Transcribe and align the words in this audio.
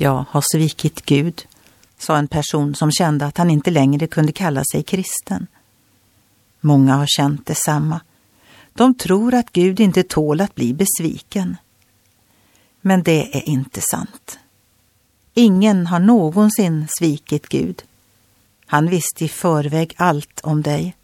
Jag 0.00 0.24
har 0.30 0.44
svikit 0.52 1.06
Gud, 1.06 1.46
sa 1.98 2.16
en 2.16 2.28
person 2.28 2.74
som 2.74 2.92
kände 2.92 3.26
att 3.26 3.38
han 3.38 3.50
inte 3.50 3.70
längre 3.70 4.06
kunde 4.06 4.32
kalla 4.32 4.62
sig 4.72 4.82
kristen. 4.82 5.46
Många 6.60 6.96
har 6.96 7.06
känt 7.06 7.46
detsamma. 7.46 8.00
De 8.72 8.94
tror 8.94 9.34
att 9.34 9.52
Gud 9.52 9.80
inte 9.80 10.02
tål 10.02 10.40
att 10.40 10.54
bli 10.54 10.74
besviken. 10.74 11.56
Men 12.80 13.02
det 13.02 13.36
är 13.36 13.48
inte 13.48 13.80
sant. 13.80 14.38
Ingen 15.34 15.86
har 15.86 15.98
någonsin 15.98 16.86
svikit 16.98 17.48
Gud. 17.48 17.82
Han 18.66 18.90
visste 18.90 19.24
i 19.24 19.28
förväg 19.28 19.94
allt 19.96 20.40
om 20.40 20.62
dig. 20.62 20.96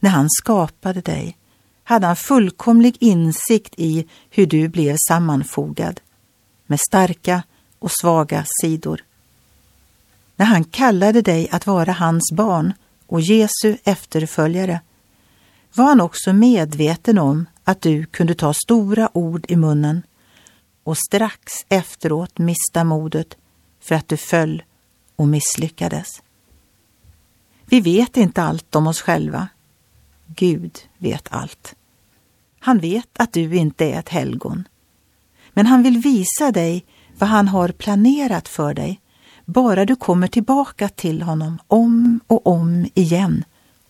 När 0.00 0.10
han 0.10 0.30
skapade 0.30 1.00
dig 1.00 1.36
hade 1.84 2.06
han 2.06 2.16
fullkomlig 2.16 2.96
insikt 3.00 3.74
i 3.76 4.08
hur 4.30 4.46
du 4.46 4.68
blev 4.68 4.96
sammanfogad 5.08 6.00
med 6.66 6.80
starka 6.80 7.42
och 7.82 7.90
svaga 7.90 8.44
sidor. 8.62 9.04
När 10.36 10.46
han 10.46 10.64
kallade 10.64 11.22
dig 11.22 11.48
att 11.50 11.66
vara 11.66 11.92
hans 11.92 12.32
barn 12.32 12.72
och 13.06 13.20
Jesu 13.20 13.76
efterföljare 13.84 14.80
var 15.74 15.84
han 15.84 16.00
också 16.00 16.32
medveten 16.32 17.18
om 17.18 17.46
att 17.64 17.80
du 17.80 18.06
kunde 18.06 18.34
ta 18.34 18.54
stora 18.54 19.10
ord 19.12 19.44
i 19.48 19.56
munnen 19.56 20.02
och 20.84 20.98
strax 20.98 21.52
efteråt 21.68 22.38
mista 22.38 22.84
modet 22.84 23.36
för 23.80 23.94
att 23.94 24.08
du 24.08 24.16
föll 24.16 24.62
och 25.16 25.28
misslyckades. 25.28 26.22
Vi 27.64 27.80
vet 27.80 28.16
inte 28.16 28.42
allt 28.42 28.74
om 28.74 28.86
oss 28.86 29.00
själva. 29.00 29.48
Gud 30.26 30.78
vet 30.98 31.28
allt. 31.30 31.74
Han 32.60 32.78
vet 32.78 33.08
att 33.18 33.32
du 33.32 33.56
inte 33.56 33.84
är 33.84 33.98
ett 33.98 34.08
helgon. 34.08 34.68
Men 35.52 35.66
han 35.66 35.82
vill 35.82 35.98
visa 35.98 36.52
dig 36.52 36.84
vad 37.22 37.28
han 37.28 37.48
har 37.48 37.68
planerat 37.68 38.48
för 38.48 38.74
dig, 38.74 39.00
bara 39.44 39.84
du 39.84 39.96
kommer 39.96 40.26
tillbaka 40.26 40.88
till 40.88 41.22
honom 41.22 41.58
om 41.66 42.20
och 42.26 42.46
om 42.46 42.86
igen 42.94 43.44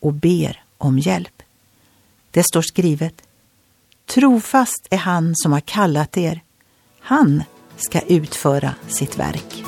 och 0.00 0.12
ber 0.12 0.62
om 0.78 0.98
hjälp. 0.98 1.42
Det 2.30 2.42
står 2.42 2.62
skrivet, 2.62 3.22
trofast 4.06 4.88
är 4.90 4.96
han 4.96 5.36
som 5.36 5.52
har 5.52 5.60
kallat 5.60 6.16
er. 6.16 6.40
Han 7.00 7.42
ska 7.76 8.00
utföra 8.00 8.74
sitt 8.88 9.18
verk. 9.18 9.67